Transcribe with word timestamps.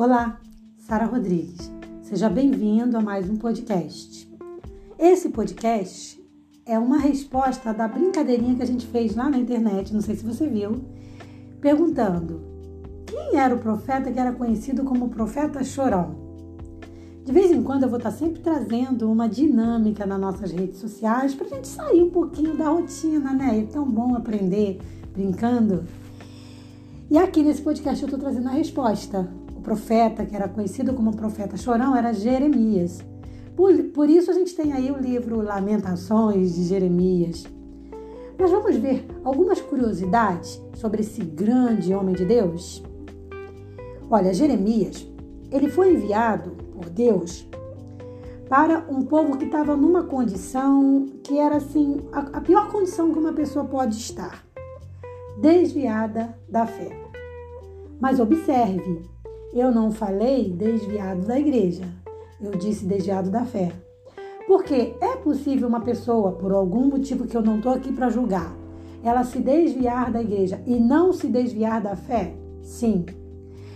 Olá, 0.00 0.40
Sara 0.78 1.04
Rodrigues. 1.04 1.70
Seja 2.00 2.30
bem-vindo 2.30 2.96
a 2.96 3.02
mais 3.02 3.28
um 3.28 3.36
podcast. 3.36 4.26
Esse 4.98 5.28
podcast 5.28 6.18
é 6.64 6.78
uma 6.78 6.96
resposta 6.96 7.74
da 7.74 7.86
brincadeirinha 7.86 8.54
que 8.54 8.62
a 8.62 8.66
gente 8.66 8.86
fez 8.86 9.14
lá 9.14 9.28
na 9.28 9.36
internet, 9.36 9.92
não 9.92 10.00
sei 10.00 10.16
se 10.16 10.24
você 10.24 10.48
viu, 10.48 10.82
perguntando 11.60 12.40
quem 13.04 13.36
era 13.38 13.54
o 13.54 13.58
profeta 13.58 14.10
que 14.10 14.18
era 14.18 14.32
conhecido 14.32 14.84
como 14.84 15.10
profeta 15.10 15.62
chorão. 15.62 16.14
De 17.22 17.30
vez 17.30 17.50
em 17.50 17.62
quando 17.62 17.82
eu 17.82 17.90
vou 17.90 17.98
estar 17.98 18.12
sempre 18.12 18.40
trazendo 18.40 19.12
uma 19.12 19.28
dinâmica 19.28 20.06
nas 20.06 20.18
nossas 20.18 20.50
redes 20.50 20.78
sociais 20.78 21.34
para 21.34 21.46
a 21.46 21.50
gente 21.50 21.68
sair 21.68 22.02
um 22.02 22.10
pouquinho 22.10 22.56
da 22.56 22.70
rotina, 22.70 23.34
né? 23.34 23.58
É 23.58 23.62
tão 23.70 23.84
bom 23.84 24.16
aprender 24.16 24.80
brincando. 25.12 25.84
E 27.10 27.18
aqui 27.18 27.42
nesse 27.42 27.60
podcast 27.60 28.02
eu 28.02 28.06
estou 28.06 28.18
trazendo 28.18 28.48
a 28.48 28.52
resposta. 28.52 29.28
O 29.60 29.62
profeta, 29.62 30.24
que 30.24 30.34
era 30.34 30.48
conhecido 30.48 30.94
como 30.94 31.14
profeta 31.14 31.54
chorão, 31.54 31.94
era 31.94 32.14
Jeremias. 32.14 33.04
Por, 33.54 33.76
por 33.92 34.08
isso 34.08 34.30
a 34.30 34.34
gente 34.34 34.54
tem 34.56 34.72
aí 34.72 34.90
o 34.90 34.96
livro 34.96 35.42
Lamentações 35.42 36.54
de 36.54 36.64
Jeremias. 36.64 37.44
Mas 38.38 38.50
vamos 38.50 38.74
ver 38.76 39.06
algumas 39.22 39.60
curiosidades 39.60 40.58
sobre 40.72 41.02
esse 41.02 41.20
grande 41.20 41.92
homem 41.94 42.14
de 42.14 42.24
Deus? 42.24 42.82
Olha, 44.10 44.32
Jeremias, 44.32 45.06
ele 45.50 45.68
foi 45.68 45.92
enviado 45.92 46.52
por 46.72 46.88
Deus 46.88 47.46
para 48.48 48.86
um 48.88 49.02
povo 49.02 49.36
que 49.36 49.44
estava 49.44 49.76
numa 49.76 50.04
condição 50.04 51.06
que 51.22 51.38
era 51.38 51.56
assim, 51.56 52.00
a, 52.12 52.38
a 52.38 52.40
pior 52.40 52.72
condição 52.72 53.12
que 53.12 53.18
uma 53.18 53.34
pessoa 53.34 53.66
pode 53.66 53.94
estar 53.98 54.42
desviada 55.38 56.34
da 56.48 56.66
fé. 56.66 56.98
Mas 58.00 58.18
observe, 58.18 59.02
eu 59.52 59.72
não 59.72 59.90
falei 59.90 60.52
desviado 60.52 61.26
da 61.26 61.38
igreja, 61.38 61.84
eu 62.40 62.52
disse 62.52 62.84
desviado 62.86 63.30
da 63.30 63.44
fé. 63.44 63.72
Porque 64.46 64.94
é 65.00 65.16
possível 65.16 65.68
uma 65.68 65.80
pessoa, 65.80 66.32
por 66.32 66.52
algum 66.52 66.86
motivo 66.86 67.26
que 67.26 67.36
eu 67.36 67.42
não 67.42 67.56
estou 67.58 67.72
aqui 67.72 67.92
para 67.92 68.10
julgar, 68.10 68.54
ela 69.02 69.24
se 69.24 69.38
desviar 69.38 70.10
da 70.10 70.20
igreja 70.20 70.60
e 70.66 70.78
não 70.78 71.12
se 71.12 71.28
desviar 71.28 71.80
da 71.80 71.96
fé? 71.96 72.34
Sim. 72.62 73.06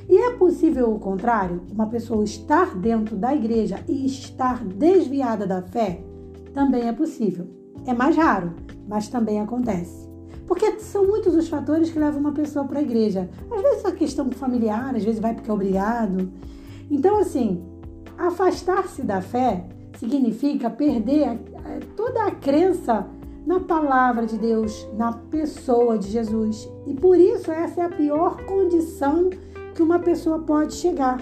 E 0.08 0.16
é 0.16 0.30
possível 0.32 0.92
o 0.92 0.98
contrário, 0.98 1.62
uma 1.72 1.86
pessoa 1.86 2.24
estar 2.24 2.76
dentro 2.76 3.16
da 3.16 3.34
igreja 3.34 3.80
e 3.88 4.04
estar 4.04 4.64
desviada 4.64 5.46
da 5.46 5.62
fé? 5.62 6.00
Também 6.52 6.88
é 6.88 6.92
possível. 6.92 7.46
É 7.86 7.94
mais 7.94 8.16
raro, 8.16 8.54
mas 8.86 9.08
também 9.08 9.40
acontece. 9.40 10.03
Muitos 11.34 11.46
os 11.46 11.48
fatores 11.48 11.90
que 11.90 11.98
levam 11.98 12.20
uma 12.20 12.32
pessoa 12.32 12.64
para 12.64 12.78
a 12.78 12.82
igreja. 12.82 13.28
Às 13.50 13.60
vezes 13.60 13.84
a 13.84 13.90
questão 13.90 14.30
familiar, 14.30 14.94
às 14.94 15.02
vezes 15.02 15.20
vai 15.20 15.34
porque 15.34 15.50
é 15.50 15.52
obrigado. 15.52 16.30
Então, 16.88 17.18
assim, 17.18 17.60
afastar-se 18.16 19.02
da 19.02 19.20
fé 19.20 19.66
significa 19.98 20.70
perder 20.70 21.40
toda 21.96 22.24
a 22.24 22.30
crença 22.30 23.08
na 23.44 23.58
palavra 23.58 24.26
de 24.26 24.38
Deus, 24.38 24.88
na 24.96 25.12
pessoa 25.12 25.98
de 25.98 26.08
Jesus. 26.08 26.70
E 26.86 26.94
por 26.94 27.18
isso 27.18 27.50
essa 27.50 27.80
é 27.80 27.84
a 27.84 27.88
pior 27.88 28.40
condição 28.44 29.28
que 29.74 29.82
uma 29.82 29.98
pessoa 29.98 30.38
pode 30.38 30.74
chegar. 30.74 31.20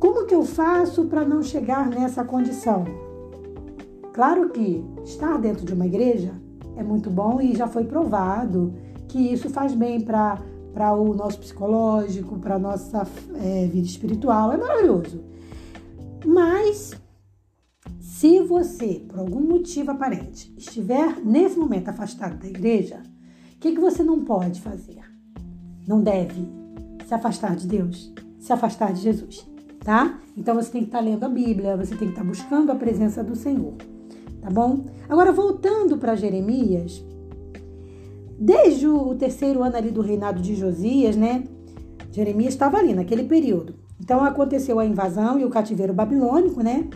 Como 0.00 0.24
que 0.24 0.34
eu 0.34 0.42
faço 0.42 1.04
para 1.04 1.22
não 1.22 1.42
chegar 1.42 1.90
nessa 1.90 2.24
condição? 2.24 2.84
Claro 4.14 4.48
que 4.48 4.82
estar 5.04 5.38
dentro 5.38 5.66
de 5.66 5.74
uma 5.74 5.84
igreja 5.86 6.41
é 6.76 6.82
muito 6.82 7.10
bom 7.10 7.40
e 7.40 7.54
já 7.54 7.66
foi 7.66 7.84
provado 7.84 8.74
que 9.08 9.18
isso 9.18 9.50
faz 9.50 9.74
bem 9.74 10.00
para 10.00 10.38
o 10.96 11.14
nosso 11.14 11.38
psicológico, 11.38 12.38
para 12.38 12.56
a 12.56 12.58
nossa 12.58 13.06
é, 13.34 13.66
vida 13.66 13.86
espiritual. 13.86 14.52
É 14.52 14.56
maravilhoso. 14.56 15.22
Mas 16.24 16.92
se 18.00 18.40
você, 18.40 19.04
por 19.08 19.18
algum 19.18 19.40
motivo 19.40 19.90
aparente, 19.90 20.52
estiver 20.56 21.18
nesse 21.24 21.58
momento 21.58 21.88
afastado 21.88 22.38
da 22.38 22.46
igreja, 22.46 23.02
o 23.54 23.58
que, 23.58 23.72
que 23.72 23.80
você 23.80 24.02
não 24.02 24.24
pode 24.24 24.60
fazer? 24.60 25.00
Não 25.86 26.00
deve 26.00 26.48
se 27.06 27.14
afastar 27.14 27.54
de 27.56 27.66
Deus, 27.66 28.12
se 28.38 28.52
afastar 28.52 28.92
de 28.92 29.00
Jesus, 29.00 29.46
tá? 29.80 30.20
Então 30.36 30.54
você 30.54 30.70
tem 30.70 30.82
que 30.82 30.88
estar 30.88 31.00
lendo 31.00 31.24
a 31.24 31.28
Bíblia, 31.28 31.76
você 31.76 31.94
tem 31.96 32.08
que 32.08 32.14
estar 32.14 32.24
buscando 32.24 32.70
a 32.72 32.76
presença 32.76 33.22
do 33.22 33.34
Senhor 33.34 33.74
tá 34.42 34.50
bom? 34.50 34.84
Agora, 35.08 35.32
voltando 35.32 35.96
para 35.96 36.16
Jeremias, 36.16 37.02
desde 38.38 38.88
o 38.88 39.14
terceiro 39.14 39.62
ano 39.62 39.76
ali 39.76 39.90
do 39.90 40.02
reinado 40.02 40.42
de 40.42 40.54
Josias, 40.54 41.16
né? 41.16 41.44
Jeremias 42.10 42.52
estava 42.52 42.76
ali 42.76 42.92
naquele 42.92 43.24
período. 43.24 43.76
Então 43.98 44.22
aconteceu 44.24 44.80
a 44.80 44.84
invasão 44.84 45.38
e 45.38 45.44
o 45.44 45.50
cativeiro 45.50 45.94
babilônico, 45.94 46.60
né? 46.60 46.88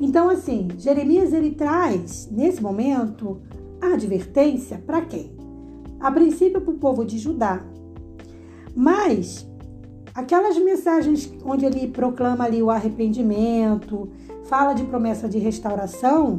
Então, 0.00 0.30
assim, 0.30 0.68
Jeremias 0.78 1.32
ele 1.32 1.50
traz 1.52 2.28
nesse 2.32 2.62
momento 2.62 3.40
a 3.80 3.94
advertência 3.94 4.82
para 4.84 5.02
quem? 5.02 5.36
A 6.00 6.10
princípio 6.10 6.60
para 6.60 6.74
o 6.74 6.78
povo 6.78 7.04
de 7.04 7.18
Judá. 7.18 7.62
Mas 8.74 9.46
aquelas 10.14 10.58
mensagens 10.58 11.32
onde 11.44 11.64
ele 11.64 11.88
proclama 11.88 12.44
ali 12.44 12.62
o 12.62 12.70
arrependimento, 12.70 14.08
fala 14.44 14.72
de 14.72 14.84
promessa 14.84 15.28
de 15.28 15.38
restauração, 15.38 16.38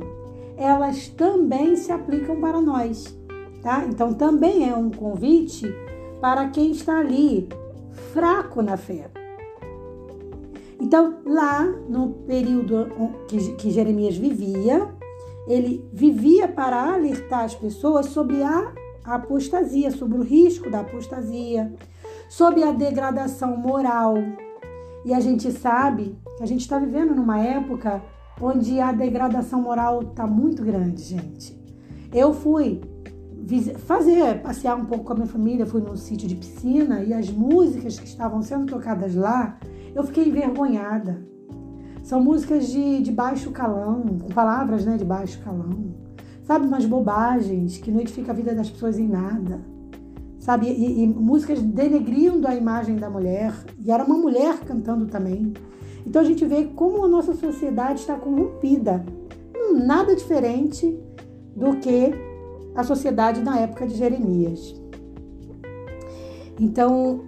elas 0.57 1.07
também 1.09 1.75
se 1.75 1.91
aplicam 1.91 2.39
para 2.39 2.62
nós, 2.62 3.17
tá? 3.62 3.85
Então 3.89 4.13
também 4.13 4.69
é 4.69 4.75
um 4.75 4.89
convite 4.89 5.66
para 6.22 6.47
quem 6.50 6.72
está 6.72 7.00
ali 7.00 7.50
fraco 8.13 8.62
na 8.62 8.78
fé. 8.78 9.09
Então, 10.79 11.19
lá 11.25 11.63
no 11.88 12.09
período 12.28 12.88
que, 13.28 13.53
que 13.53 13.72
Jeremias 13.72 14.17
vivia, 14.17 14.89
ele 15.47 15.88
vivia 15.91 16.47
para 16.47 16.94
alertar 16.94 17.45
as 17.45 17.56
pessoas 17.56 18.07
sobre 18.07 18.44
a 18.44 18.73
apostasia, 19.03 19.91
sobre 19.91 20.17
o 20.17 20.22
risco 20.22 20.69
da 20.69 20.81
apostasia, 20.81 21.73
sobre 22.35 22.63
a 22.63 22.71
degradação 22.71 23.55
moral, 23.55 24.16
e 25.05 25.13
a 25.13 25.19
gente 25.19 25.51
sabe 25.51 26.17
que 26.35 26.41
a 26.41 26.47
gente 26.47 26.61
está 26.61 26.79
vivendo 26.79 27.13
numa 27.13 27.39
época 27.39 28.01
onde 28.41 28.79
a 28.79 28.91
degradação 28.91 29.61
moral 29.61 30.01
está 30.01 30.25
muito 30.25 30.63
grande, 30.63 31.03
gente. 31.03 31.55
Eu 32.11 32.33
fui 32.33 32.81
fazer, 33.85 34.41
passear 34.41 34.75
um 34.75 34.85
pouco 34.85 35.03
com 35.03 35.13
a 35.13 35.16
minha 35.17 35.27
família, 35.27 35.67
fui 35.67 35.79
num 35.79 35.95
sítio 35.95 36.27
de 36.27 36.33
piscina 36.33 37.03
e 37.03 37.13
as 37.13 37.29
músicas 37.29 37.99
que 37.99 38.07
estavam 38.07 38.41
sendo 38.41 38.65
tocadas 38.65 39.13
lá, 39.13 39.59
eu 39.94 40.03
fiquei 40.03 40.27
envergonhada. 40.27 41.23
São 42.01 42.19
músicas 42.19 42.67
de, 42.67 43.03
de 43.03 43.11
baixo 43.11 43.51
calão, 43.51 44.01
com 44.07 44.29
palavras 44.29 44.85
né, 44.85 44.97
de 44.97 45.05
baixo 45.05 45.39
calão. 45.44 45.94
Sabe, 46.45 46.65
umas 46.65 46.88
bobagens 46.88 47.77
que 47.77 47.91
não 47.91 48.00
edificam 48.00 48.31
a 48.31 48.35
vida 48.35 48.55
das 48.55 48.71
pessoas 48.71 48.97
em 48.97 49.07
nada 49.07 49.72
sabe? 50.44 50.68
E, 50.68 51.04
e, 51.04 51.08
músicas 51.08 51.62
denegrindo 51.62 52.46
a 52.46 52.54
imagem 52.54 52.98
da 52.98 53.09
mulher. 53.09 53.54
E 53.84 53.90
era 53.90 54.04
uma 54.04 54.18
mulher 54.18 54.59
cantando 54.59 55.06
também. 55.06 55.54
Então 56.06 56.22
a 56.22 56.26
gente 56.26 56.46
vê 56.46 56.66
como 56.66 57.06
a 57.06 57.08
nossa 57.08 57.34
sociedade 57.34 58.02
está 58.02 58.16
corrompida. 58.16 59.06
Nada 59.74 60.14
diferente 60.14 61.00
do 61.56 61.78
que 61.78 62.14
a 62.76 62.84
sociedade 62.84 63.42
na 63.42 63.58
época 63.58 63.88
de 63.88 63.96
Jeremias. 63.96 64.76
Então, 66.60 67.22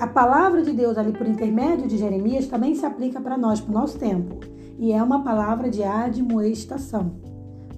a 0.00 0.06
palavra 0.08 0.62
de 0.62 0.72
Deus 0.72 0.98
ali 0.98 1.12
por 1.12 1.28
intermédio 1.28 1.86
de 1.86 1.96
Jeremias 1.96 2.48
também 2.48 2.74
se 2.74 2.84
aplica 2.84 3.20
para 3.20 3.38
nós, 3.38 3.60
para 3.60 3.70
o 3.70 3.74
nosso 3.74 3.96
tempo. 3.98 4.40
E 4.80 4.92
é 4.92 5.00
uma 5.00 5.22
palavra 5.22 5.70
de 5.70 5.84
admoestação. 5.84 7.12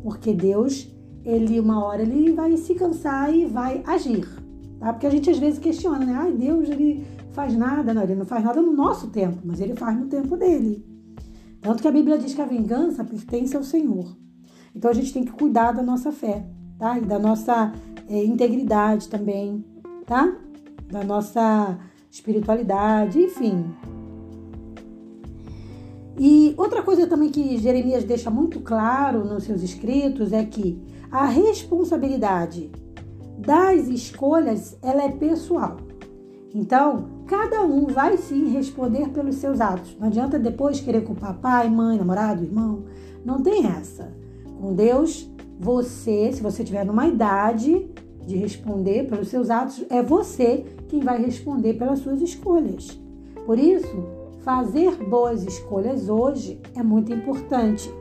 Porque 0.03 0.33
Deus, 0.33 0.91
ele 1.23 1.61
uma 1.61 1.85
hora 1.85 2.01
ele 2.01 2.33
vai 2.33 2.57
se 2.57 2.75
cansar 2.75 3.33
e 3.35 3.45
vai 3.45 3.83
agir. 3.87 4.44
Tá? 4.85 4.93
Porque 4.93 5.07
a 5.07 5.11
gente 5.11 5.31
às 5.31 5.39
vezes 5.39 5.59
questiona, 5.59 6.05
né? 6.05 6.15
Ai, 6.15 6.33
Deus, 6.33 6.69
ele 6.69 7.07
faz 7.33 7.57
nada. 7.57 7.95
Não, 7.95 8.03
ele 8.03 8.15
não 8.15 8.27
faz 8.27 8.45
nada 8.45 8.61
no 8.61 8.71
nosso 8.71 9.09
tempo, 9.09 9.39
mas 9.43 9.59
ele 9.59 9.75
faz 9.75 9.99
no 9.99 10.09
tempo 10.09 10.37
dele. 10.37 10.85
Tanto 11.63 11.81
que 11.81 11.89
a 11.89 11.91
Bíblia 11.91 12.19
diz 12.19 12.35
que 12.35 12.43
a 12.43 12.45
vingança 12.45 13.03
pertence 13.03 13.57
ao 13.57 13.65
Senhor. 13.65 14.15
Então 14.77 14.91
a 14.91 14.95
gente 14.95 15.11
tem 15.11 15.25
que 15.25 15.33
cuidar 15.33 15.73
da 15.73 15.83
nossa 15.83 16.13
fé, 16.13 16.45
tá? 16.79 16.99
E 16.99 17.01
da 17.01 17.19
nossa 17.19 17.73
é, 18.11 18.25
integridade 18.27 19.09
também, 19.09 19.65
tá? 20.05 20.37
Da 20.93 21.03
nossa 21.03 21.79
espiritualidade, 22.11 23.19
enfim. 23.19 23.65
E 26.19 26.53
outra 26.59 26.83
coisa 26.83 27.07
também 27.07 27.31
que 27.31 27.57
Jeremias 27.57 28.05
deixa 28.05 28.31
muito 28.31 28.61
claro 28.61 29.25
nos 29.25 29.45
seus 29.45 29.63
escritos 29.63 30.31
é 30.31 30.45
que 30.45 30.79
a 31.11 31.25
responsabilidade 31.25 32.71
das 33.45 33.89
escolhas, 33.89 34.77
ela 34.83 35.05
é 35.05 35.11
pessoal. 35.11 35.77
Então, 36.55 37.07
cada 37.27 37.63
um 37.63 37.87
vai 37.87 38.17
sim 38.17 38.49
responder 38.51 39.09
pelos 39.09 39.37
seus 39.37 39.61
atos. 39.61 39.97
Não 39.99 40.07
adianta 40.07 40.39
depois 40.39 40.81
querer 40.81 41.03
culpar 41.03 41.35
pai, 41.35 41.69
mãe, 41.69 41.99
namorado, 41.99 42.45
irmão. 42.45 42.85
Não 43.25 43.43
tem 43.43 43.67
essa. 43.67 44.13
Com 44.61 44.73
Deus, 44.73 45.29
você, 45.59 46.33
se 46.33 46.43
você 46.43 46.63
tiver 46.63 46.85
numa 46.85 47.09
idade, 47.09 47.89
de 48.27 48.37
responder 48.37 49.09
pelos 49.09 49.29
seus 49.29 49.51
atos, 49.51 49.85
é 49.91 50.03
você 50.03 50.65
quem 50.89 51.01
vai 51.01 51.21
responder 51.23 51.75
pelas 51.75 52.01
suas 52.01 52.21
escolhas. 52.21 52.99
Por 53.47 53.59
isso, 53.59 54.05
fazer 54.41 54.97
boas 55.05 55.45
escolhas 55.45 56.09
hoje 56.09 56.61
é 56.75 56.83
muito 56.83 57.13
importante. 57.13 57.93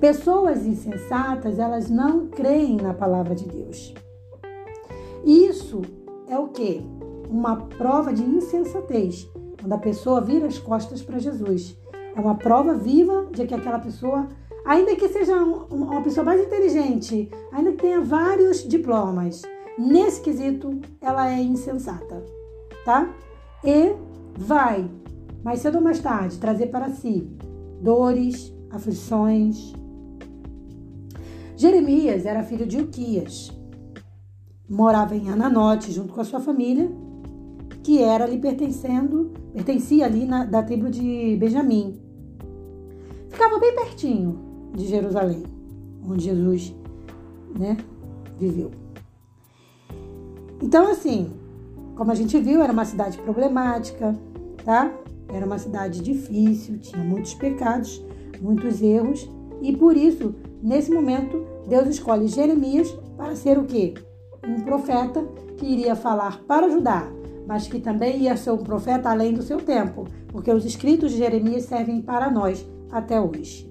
Pessoas 0.00 0.66
insensatas, 0.66 1.58
elas 1.58 1.88
não 1.88 2.26
creem 2.26 2.76
na 2.76 2.92
palavra 2.92 3.34
de 3.34 3.46
Deus. 3.46 3.94
Isso 5.24 5.82
é 6.28 6.38
o 6.38 6.48
que? 6.48 6.84
Uma 7.30 7.56
prova 7.56 8.12
de 8.12 8.22
insensatez, 8.22 9.28
quando 9.58 9.72
a 9.72 9.78
pessoa 9.78 10.20
vira 10.20 10.46
as 10.46 10.58
costas 10.58 11.02
para 11.02 11.18
Jesus. 11.18 11.76
É 12.14 12.20
uma 12.20 12.34
prova 12.34 12.74
viva 12.74 13.26
de 13.32 13.46
que 13.46 13.54
aquela 13.54 13.78
pessoa, 13.78 14.28
ainda 14.64 14.94
que 14.94 15.08
seja 15.08 15.34
uma 15.34 16.02
pessoa 16.02 16.24
mais 16.24 16.40
inteligente, 16.40 17.30
ainda 17.50 17.72
que 17.72 17.78
tenha 17.78 18.00
vários 18.00 18.68
diplomas, 18.68 19.42
nesse 19.78 20.20
quesito 20.20 20.78
ela 21.00 21.30
é 21.30 21.42
insensata, 21.42 22.22
tá? 22.84 23.12
E 23.64 23.94
vai, 24.38 24.88
mais 25.42 25.60
cedo 25.60 25.76
ou 25.78 25.84
mais 25.84 26.00
tarde, 26.00 26.38
trazer 26.38 26.66
para 26.66 26.90
si 26.90 27.28
dores, 27.80 28.54
aflições. 28.70 29.72
Jeremias 31.56 32.26
era 32.26 32.42
filho 32.42 32.66
de 32.66 32.78
Uquias, 32.78 33.50
morava 34.68 35.16
em 35.16 35.30
Ananote 35.30 35.90
junto 35.90 36.12
com 36.12 36.20
a 36.20 36.24
sua 36.24 36.38
família, 36.38 36.90
que 37.82 38.02
era 38.02 38.24
ali 38.24 38.38
pertencendo, 38.38 39.32
pertencia 39.54 40.04
ali 40.04 40.26
na, 40.26 40.44
da 40.44 40.62
tribo 40.62 40.90
de 40.90 41.34
Benjamim. 41.40 41.98
Ficava 43.30 43.58
bem 43.58 43.74
pertinho 43.74 44.38
de 44.74 44.86
Jerusalém, 44.86 45.44
onde 46.06 46.24
Jesus, 46.24 46.74
né, 47.58 47.78
viveu. 48.38 48.70
Então, 50.62 50.90
assim, 50.90 51.32
como 51.96 52.12
a 52.12 52.14
gente 52.14 52.38
viu, 52.38 52.60
era 52.60 52.72
uma 52.72 52.84
cidade 52.84 53.16
problemática, 53.18 54.14
tá? 54.62 54.92
Era 55.32 55.46
uma 55.46 55.58
cidade 55.58 56.02
difícil, 56.02 56.78
tinha 56.78 57.02
muitos 57.02 57.32
pecados, 57.34 58.04
muitos 58.40 58.82
erros, 58.82 59.30
e 59.62 59.76
por 59.76 59.96
isso, 59.96 60.34
nesse 60.62 60.90
momento, 60.90 61.44
Deus 61.68 61.88
escolhe 61.88 62.28
Jeremias 62.28 62.90
para 63.16 63.34
ser 63.34 63.58
o 63.58 63.64
quê? 63.64 63.94
um 64.46 64.60
profeta 64.60 65.22
que 65.56 65.66
iria 65.66 65.96
falar 65.96 66.40
para 66.44 66.70
Judá, 66.70 67.08
mas 67.46 67.66
que 67.66 67.80
também 67.80 68.22
ia 68.22 68.36
ser 68.36 68.52
um 68.52 68.58
profeta 68.58 69.10
além 69.10 69.34
do 69.34 69.42
seu 69.42 69.58
tempo, 69.58 70.06
porque 70.28 70.52
os 70.52 70.64
escritos 70.64 71.12
de 71.12 71.18
Jeremias 71.18 71.64
servem 71.64 72.00
para 72.00 72.30
nós 72.30 72.66
até 72.90 73.20
hoje. 73.20 73.70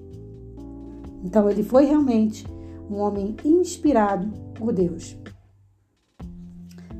Então 1.24 1.48
ele 1.48 1.62
foi 1.62 1.86
realmente 1.86 2.46
um 2.90 2.96
homem 2.96 3.34
inspirado 3.44 4.28
por 4.54 4.72
Deus. 4.72 5.16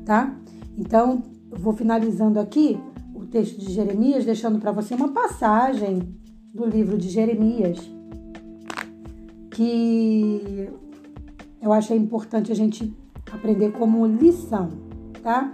Tá? 0.05 0.35
Então, 0.77 1.23
eu 1.51 1.57
vou 1.57 1.73
finalizando 1.73 2.39
aqui 2.39 2.79
o 3.13 3.25
texto 3.25 3.59
de 3.59 3.71
Jeremias, 3.71 4.25
deixando 4.25 4.59
para 4.59 4.71
você 4.71 4.95
uma 4.95 5.09
passagem 5.09 5.99
do 6.53 6.65
livro 6.65 6.97
de 6.97 7.09
Jeremias 7.09 7.79
que 9.57 10.69
eu 11.59 11.73
achei 11.73 11.97
importante 11.97 12.51
a 12.51 12.55
gente 12.55 12.95
aprender 13.31 13.71
como 13.71 14.05
lição, 14.05 14.69
tá? 15.23 15.51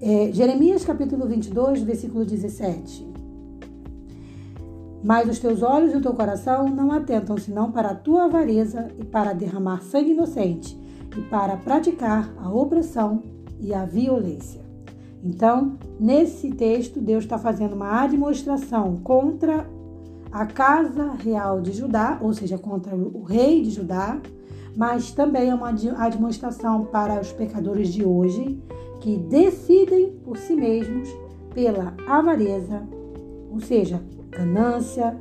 É, 0.00 0.32
Jeremias 0.32 0.84
capítulo 0.84 1.28
22, 1.28 1.82
versículo 1.82 2.24
17. 2.24 3.06
Mas 5.04 5.28
os 5.28 5.38
teus 5.38 5.62
olhos 5.62 5.94
e 5.94 5.96
o 5.96 6.00
teu 6.00 6.14
coração 6.14 6.68
não 6.68 6.90
atentam 6.90 7.36
senão 7.38 7.70
para 7.70 7.90
a 7.90 7.94
tua 7.94 8.24
avareza 8.24 8.88
e 8.98 9.04
para 9.04 9.32
derramar 9.32 9.80
sangue 9.80 10.10
inocente 10.10 10.76
e 11.16 11.20
para 11.22 11.56
praticar 11.56 12.34
a 12.38 12.52
opressão 12.52 13.22
e 13.60 13.72
a 13.72 13.84
violência. 13.84 14.60
Então, 15.22 15.78
nesse 16.00 16.50
texto, 16.50 17.00
Deus 17.00 17.22
está 17.22 17.38
fazendo 17.38 17.76
uma 17.76 18.04
demonstração 18.08 18.96
contra 18.96 19.64
a 20.32 20.46
casa 20.46 21.12
real 21.12 21.60
de 21.60 21.72
Judá, 21.72 22.18
ou 22.22 22.32
seja, 22.32 22.56
contra 22.56 22.96
o 22.96 23.22
rei 23.22 23.62
de 23.62 23.70
Judá, 23.70 24.18
mas 24.74 25.12
também 25.12 25.50
é 25.50 25.54
uma 25.54 25.72
demonstração 26.10 26.86
para 26.86 27.20
os 27.20 27.30
pecadores 27.32 27.92
de 27.92 28.04
hoje 28.04 28.58
que 29.00 29.18
decidem 29.18 30.12
por 30.24 30.38
si 30.38 30.54
mesmos 30.54 31.08
pela 31.54 31.94
avareza, 32.06 32.82
ou 33.52 33.60
seja, 33.60 34.02
ganância, 34.30 35.16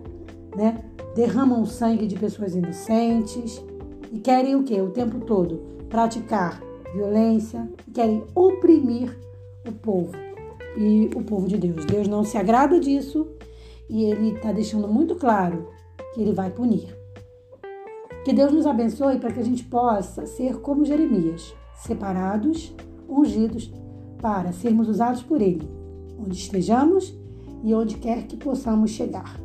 né? 0.55 0.85
derramam 1.13 1.65
sangue 1.65 2.07
de 2.07 2.15
pessoas 2.15 2.55
inocentes 2.55 3.61
e 4.13 4.19
querem 4.19 4.55
o 4.55 4.63
que? 4.63 4.79
O 4.79 4.91
tempo 4.91 5.19
todo 5.25 5.59
praticar 5.89 6.61
violência, 6.93 7.69
querem 7.93 8.23
oprimir 8.33 9.17
o 9.67 9.71
povo 9.73 10.11
e 10.77 11.09
o 11.13 11.23
povo 11.23 11.47
de 11.47 11.57
Deus. 11.57 11.85
Deus 11.85 12.07
não 12.07 12.23
se 12.23 12.37
agrada 12.37 12.79
disso 12.79 13.27
e 13.91 14.05
ele 14.05 14.33
está 14.35 14.53
deixando 14.53 14.87
muito 14.87 15.15
claro 15.15 15.67
que 16.13 16.21
ele 16.21 16.33
vai 16.33 16.49
punir. 16.49 16.97
Que 18.23 18.31
Deus 18.31 18.53
nos 18.53 18.65
abençoe 18.65 19.19
para 19.19 19.33
que 19.33 19.39
a 19.39 19.43
gente 19.43 19.65
possa 19.65 20.25
ser 20.25 20.61
como 20.61 20.85
Jeremias, 20.85 21.53
separados, 21.75 22.73
ungidos, 23.09 23.71
para 24.21 24.53
sermos 24.53 24.87
usados 24.87 25.23
por 25.23 25.41
Ele, 25.41 25.67
onde 26.17 26.37
estejamos 26.37 27.13
e 27.63 27.73
onde 27.73 27.97
quer 27.97 28.27
que 28.27 28.37
possamos 28.37 28.91
chegar. 28.91 29.39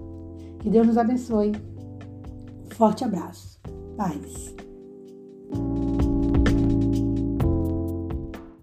Que 0.60 0.70
Deus 0.70 0.86
nos 0.86 0.98
abençoe. 0.98 1.52
Forte 2.70 3.02
abraço. 3.02 3.58
Paz. 3.96 4.65